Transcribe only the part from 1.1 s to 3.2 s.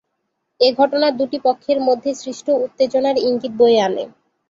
দুটি পক্ষের মধ্যে সৃষ্ট উত্তেজনার